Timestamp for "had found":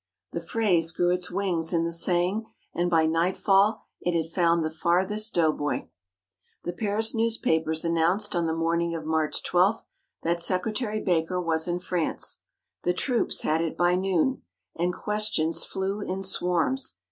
4.19-4.65